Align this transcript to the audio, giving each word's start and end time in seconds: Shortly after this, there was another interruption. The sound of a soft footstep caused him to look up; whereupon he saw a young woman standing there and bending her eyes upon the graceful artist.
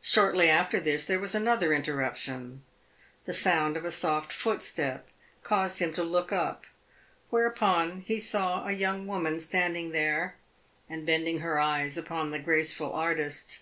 Shortly 0.00 0.48
after 0.48 0.80
this, 0.80 1.04
there 1.04 1.18
was 1.20 1.34
another 1.34 1.74
interruption. 1.74 2.62
The 3.26 3.34
sound 3.34 3.76
of 3.76 3.84
a 3.84 3.90
soft 3.90 4.32
footstep 4.32 5.10
caused 5.42 5.80
him 5.80 5.92
to 5.92 6.02
look 6.02 6.32
up; 6.32 6.66
whereupon 7.28 8.00
he 8.00 8.20
saw 8.20 8.66
a 8.66 8.72
young 8.72 9.06
woman 9.06 9.38
standing 9.38 9.90
there 9.92 10.36
and 10.88 11.04
bending 11.04 11.40
her 11.40 11.60
eyes 11.60 11.98
upon 11.98 12.30
the 12.30 12.38
graceful 12.38 12.94
artist. 12.94 13.60